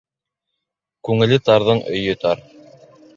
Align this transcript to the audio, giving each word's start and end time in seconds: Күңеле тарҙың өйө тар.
Күңеле 1.09 1.39
тарҙың 1.49 1.83
өйө 1.99 2.17
тар. 2.25 2.43